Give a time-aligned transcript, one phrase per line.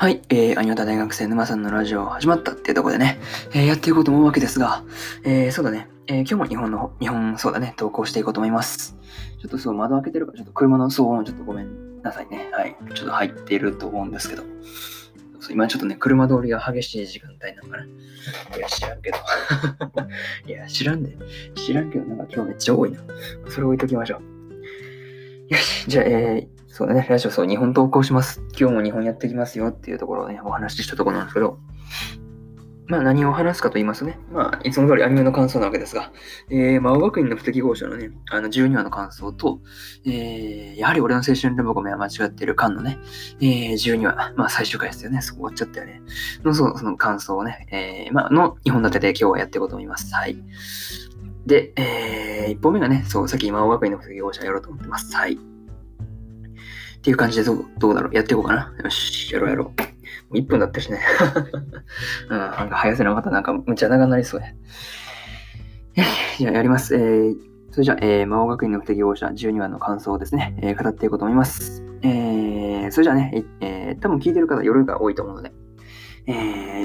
[0.00, 3.18] はい、えー、アニオタ大学生沼さんのラジオ始まったっていうとこでね、
[3.52, 4.84] えー、やっていこうと思うわけですが、
[5.24, 8.96] えー、そうだね、えー、今日も日本の、日本、そうだね、投稿していこうと思います。
[9.42, 12.48] ちょっとそう、窓開けてるから、ちょっと車の騒音、ちょっとごめんなさいね。
[12.52, 14.44] はい、ちょっと入っていると思うんですけど、
[15.40, 17.84] そう今ちょっとね、車通りが激しい時間帯なのかな。
[18.56, 19.16] いや、知らんけど。
[20.46, 21.18] いや、知らんで。
[21.56, 23.00] 知らんけど、なんか今日めっちゃ多いな。
[23.48, 24.20] それ置いときましょ
[25.48, 25.52] う。
[25.52, 28.40] よし、じゃあ、えー、そうね、ラジオそう、日本投稿します。
[28.56, 31.58] 今日も日本やってきますよっていうところをね、お話ししたところなんですけど、
[32.86, 36.12] まあ何を話すかと言いますとね、まあいつも通りアニメの感想なわけですが、
[36.50, 39.58] えー、魔王学院の不適合者のね、あの12話の感想と、
[40.06, 43.00] えー、やはり俺の青春ラブコメは間違ってる感のね、
[43.40, 46.00] えー、12話、まあ最終回ですよね、そこ終わっちゃったよね、
[46.44, 50.14] のそのその感想をね、えー、まあの2本立てで今日はやっていこうと思います。
[50.14, 50.36] はい。
[51.44, 55.16] で、えー、1本目がね、そう、さっき魔王学院の不適合者やろうと思ってます。
[55.16, 55.47] はい。
[57.08, 58.74] っていう感じでどうどうだろうやっていこうかな。
[58.84, 59.66] よし、やろうやろう。
[59.66, 59.72] も
[60.32, 61.00] う1分だったしね。
[62.28, 64.48] うん、なんか早せなまたなんかむちゃ長くなりそうや。
[66.36, 66.94] じゃあやります。
[66.96, 67.34] えー、
[67.70, 71.82] それじゃあ、えー、魔王学院の不適合者12話の感想をですね、えー、語っていこうと思います。
[72.02, 75.50] えー、それじゃあね、えー、多分聞いてる方夜が多いと思うので、
[76.26, 76.32] え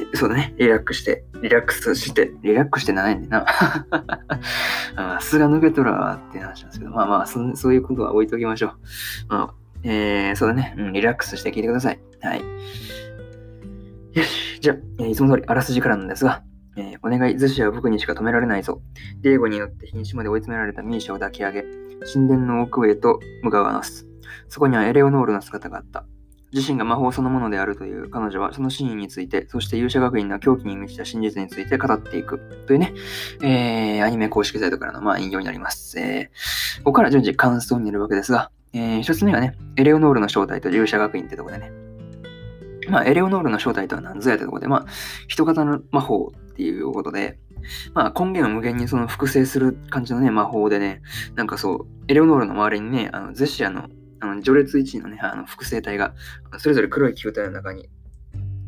[0.10, 3.46] ー、そうだね、リラックスして、リラックスして、リラックスしてないんでな。
[4.96, 8.72] あすが抜けとらわって話なんですけど、まあまあそ、そういうことは置いときましょう。
[9.28, 10.76] まあえー、そうだね。
[10.78, 12.00] うん、リラックスして聞いてください。
[12.22, 12.42] はい。
[14.14, 14.60] よし。
[14.62, 16.44] じゃあ、いつも通りあらすじからなんですが、
[16.78, 18.82] えー、お願い、ズシは僕にしか止められないぞ。
[19.22, 21.66] ディエゴによって瀕死まで追い詰められたミーシャを抱き上げ、
[22.14, 24.08] 神殿の奥へと向かうアナス。
[24.50, 26.06] そこにはエレオノールの姿があった。
[26.54, 32.94] 自身が魔法そのものであるという彼女はその真意について、そして勇者学院の狂気に満ちた真実について語っていくというね、
[33.42, 36.00] えー、アニメ公式サイトからのまあ引用になります。
[36.00, 41.72] えー、ここから順次感想になるわけですが、えー、一つ目がね、エレオノールの正体と勇者学院ってとこでね。
[42.90, 44.86] まあ、エレオノールの正体とは何ぞやってとこで、まあ、
[45.28, 47.40] 人型の魔法っていうことで、
[47.94, 51.02] まあ、根源を無限にその複製する感じのね、魔法でね、
[51.36, 53.88] なんかそう、エレオノールの周りにね、あのゼシアの
[54.20, 56.14] あの序列1位のね、あの複製体が、
[56.58, 57.90] それぞれ黒い球体の中に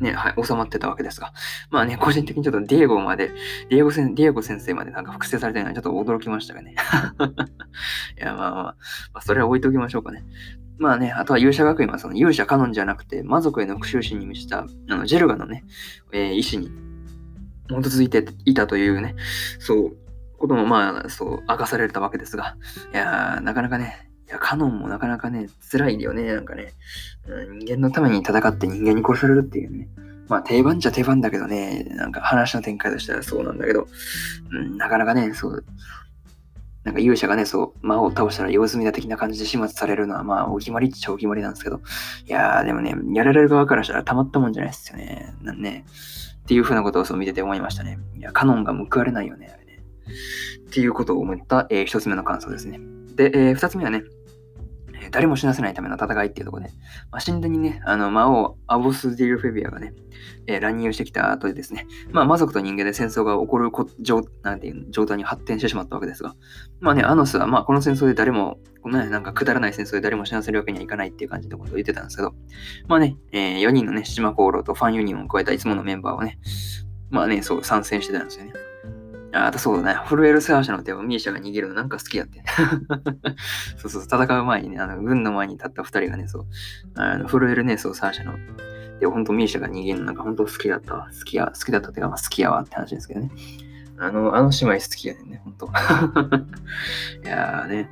[0.00, 1.32] ね、はい、収まってたわけですが。
[1.70, 3.30] まあね、個人的にちょっとディエゴまで、
[3.70, 6.74] ディエゴ先ディエゴ先生までなんか複製されてるのはちょっと驚きましたがね。
[8.18, 8.74] いや、まあまあ、ま
[9.14, 10.24] あ、それは置いときましょうかね。
[10.78, 15.64] まあね、あとは勇者学院はその勇者カノンじゃなくて、魔族への復讐心に満ちた、あの、ジェルガのね、
[16.12, 16.70] えー、意志に
[17.68, 19.14] 基づいていたというね、
[19.58, 19.96] そう、
[20.38, 22.56] こともまあ、そう、明かされたわけですが、
[22.92, 26.34] いやー、なかなかね、いや、カノンもなかなかね、辛いんだよね。
[26.34, 26.72] なんかね、
[27.28, 29.88] うん、人間のために戦って人間に殺されるっていうね。
[30.28, 33.86] まあ定番じゃ定番だけどね、なんか話の展開としてはそうなんだけど、
[34.50, 35.64] うん、なかなかね、そう、
[36.86, 41.80] なんか勇者がね、そう、魔王を倒したら用済みだ的な感じで始末されるのは、まあ、お決まりっちゃお決まりなんですけど、
[42.26, 45.34] いやー、でもね、やられる側からしたらたまったもんじゃないですよね。
[45.42, 45.84] なんね、
[46.42, 47.98] っていうふうなことをそう見てて思いましたね。
[48.16, 49.82] いや、カノンが報われないよね、あれね。
[50.68, 52.78] っていうことを思った、えー、一つ目の感想ですね。
[53.16, 54.04] で、えー、二つ目はね、
[55.10, 56.70] 誰も死なせないための戦いっていうところで、
[57.10, 59.94] まあ、神殿にね、あの魔王アボス・ディル・フェビアがね、
[60.46, 66.34] えー、乱入してきた後でですね、まあ、魔族と人間で戦争が起こるこ状なんていう状態に発展してしまったわけですが、
[66.80, 72.34] まあね、アノスは、まあ、この戦争で誰も、このね、なんかくだらない戦争で誰も死なせるわけにはいかないっていう感じのことを言ってたんですけど、
[72.88, 76.38] まあね、えー、4人のね、島航路とファンユニオンを加えたいつものメンバーはね、
[77.10, 78.52] まあね、そう参戦してたんですよね。
[79.36, 80.00] あとそうだね。
[80.08, 82.42] 震えるサーシャの手をミーシャが逃げるのなんか好きやって。
[83.76, 86.46] そうそう、戦う前にね、あの、軍の前に立った二人がね、そう、
[86.94, 88.34] あの震えるね、そう、サーシャの
[89.00, 91.08] で、ほんとミーシャが逃げるのなんか本当好きだったわ。
[91.18, 93.30] 好きや、好きだったってか、まあ、好きやわって話ですけどね。
[93.98, 95.66] あの、あの姉妹好きやねんね、ほんと。
[97.24, 97.90] いやーね。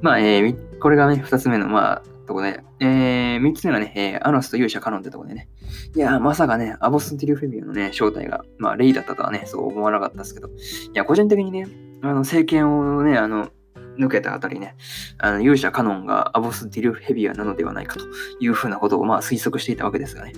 [0.00, 5.48] まあ、えー、これがね、二つ目の、まあ、とこで、えー、三つ目がね、えー、アノスと勇者カノンってとこでね。
[5.94, 10.50] いやー、まさかね、アボス・ティルフェビアのね、正体が、まあ、レイだったとはね、そう思わなかったですけど、い
[10.94, 11.66] や、個人的にね、
[12.02, 13.50] あの、政権をね、あの、
[13.98, 14.76] 抜けたあたりね、
[15.18, 18.04] あの勇者カノンがアボス・ディルフェビアなのではないかと
[18.40, 20.32] いうふうなことを、まあ、推測していたわけですがね。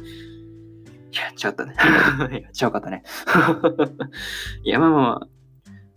[1.12, 1.74] やっちゃったね。
[2.42, 3.02] やっちゃうかったね。
[4.62, 5.28] いや、まあまあまあ、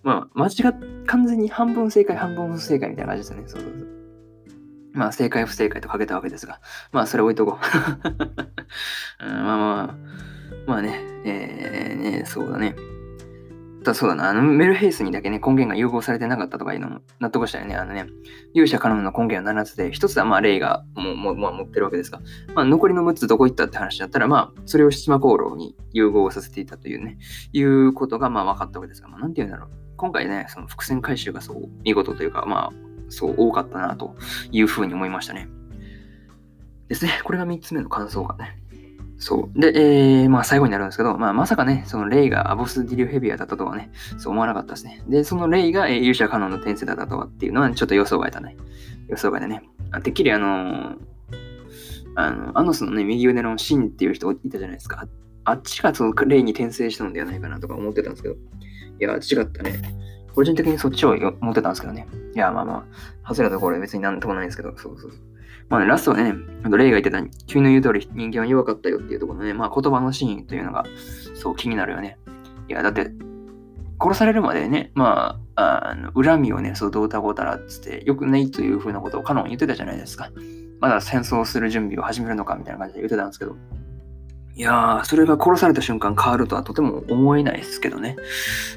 [0.02, 3.48] まあ、間違っ、完全に半分正解、半分不正解みたいな感じですよね。
[3.48, 3.89] そうそうそう。
[5.00, 6.60] まあ、正解不正解とかけたわけですが、
[6.92, 9.24] まあ、それ置いとこう。
[9.26, 9.96] うん、まあまあ、
[10.68, 12.76] まあね、えー、ね、そうだね。
[13.82, 17.78] だそうだな、あのメルヘイスにだけね、根源が融合されてなかったとかいうのも納得したよね。
[17.78, 18.08] あのね、
[18.54, 22.20] 勇者カノンの根源は7つで、1つはまあレイがもうもう、まあ、持ってるわけですが、
[22.54, 27.20] まあ、残りの6つどこ行ったって話だったら、まあ、それを七魔航路に融合させていたというね、
[27.54, 29.70] いうことがまあ分かったわけですが、まあ、なんて言うんだろう。
[29.96, 34.16] 今回ね、その伏線回収がそう見事というか、まあ、そう多かったなと
[34.52, 35.50] いうふうに思いましたね。
[36.88, 37.20] ですね。
[37.24, 38.60] これが3つ目の感想がね。
[39.18, 39.60] そう。
[39.60, 45.04] で、えー、まあ最後になるんですけど、まあまさかね、そのレイがアボス・ディリュヘビアだったとはね、そう思わなかったですね。
[45.08, 48.56] で、そのレイが、えー、勇者カノンの転生だったとはっていうのは、ちょっと予想外だね。
[49.08, 49.64] 予想外でね。
[49.92, 50.98] あてっきりあのー、
[52.16, 55.08] あの、アノスのね、右腕のシンっていう人いたじゃないですか。
[55.44, 59.82] あっちがそのレイに転生したのではないかなとか思ってたんですけど、いや、違ったね。
[60.36, 61.12] 個人的にそっちを
[61.42, 62.08] 思ってたんですけどね。
[62.36, 62.86] いや、まあま
[63.24, 65.12] あ、外れたところは別になんともないんですけど、そうそう。
[65.70, 66.34] まあね、ラストはね、
[66.64, 70.84] あとレイが言ってた、君の言う通り人間は弱かったよっていうところのね、まあ言葉のシーンというのが、
[71.36, 72.18] そう気になるよね。
[72.68, 73.12] いや、だって、
[74.02, 80.32] 殺されるまでね、まあ、あの恨みをね、そう、どうたこうたらっつって、よくないというふうなことをカノン言ってたじゃないですか。
[80.80, 83.58] まだ戦争する準備を始めるのかみたいな感じで言ってたんですけど。
[84.56, 88.16] いやー、それが殺された瞬間変わるとはとても思えないですけどね。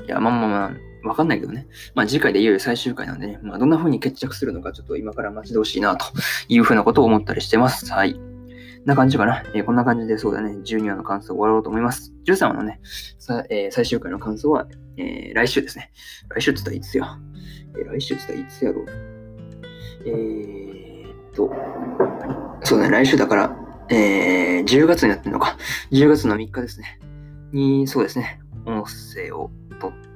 [0.07, 0.71] いや、まあまあまあ、
[1.05, 1.67] わかんないけどね。
[1.95, 6.07] まあ次回でいよいよ最終回なんでね、まあどんな風に決着するのかちょっと今から待ち遠しいなと
[6.49, 7.93] いう風なことを思ったりしてます。
[7.93, 8.19] はい。
[8.85, 9.45] な感じかな。
[9.55, 12.13] えー、こんな感じでそうだね、12話の感想を終わろうと思います。
[12.27, 12.81] 13話のね、
[13.19, 14.67] さえー、最終回の感想は、
[14.97, 15.93] えー、来週ですね。
[16.31, 17.19] 来週って言ったらいつや？
[17.79, 18.87] え来週って言ったらいつやろう？
[20.05, 21.53] えー、っと、
[22.65, 23.57] そうだね、来週だから、
[23.89, 25.57] え、10月になってるのか。
[25.93, 26.99] 10月の3日ですね。
[27.53, 29.51] に、そうですね、音声を
[29.81, 30.12] 撮って、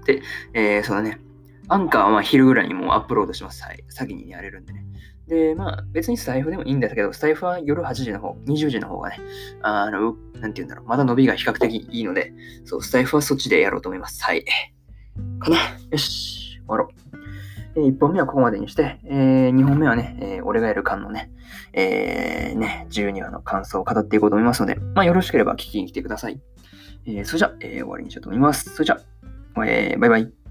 [0.52, 1.20] えー、そうだね。
[1.68, 3.62] アンカーはまあ昼ぐらいにもうアップロードします。
[3.62, 3.84] はい。
[3.88, 4.86] 先にやれるんでね。
[5.26, 9.18] で、まあ別にスタイフでもいいんだけど、スタイフは夜8時の方、20時の方がね、
[9.62, 12.32] あの、なんて言うんだろう、まだ伸びが比較的いいので、
[12.64, 14.22] そう、スタイフはそっちでやろうと思います。
[14.22, 14.44] はい。
[15.40, 15.56] かな。
[15.90, 17.06] よし、終わろう。
[17.76, 21.30] えー、1本目はここまでにして、えー、2本目はね、えー、俺がやる間のね、
[21.72, 26.40] えー、ね、12話の感想を語っていこうと思いますので、まあよろしければ聞きに来てください。
[27.06, 28.70] えー、それじゃ、えー、終わりにしようと思います。
[28.70, 28.98] それじゃ、
[29.64, 30.45] えー、バイバイ。